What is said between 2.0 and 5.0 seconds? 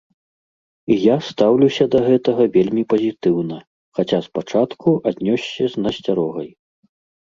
гэтага вельмі пазітыўна, хаця спачатку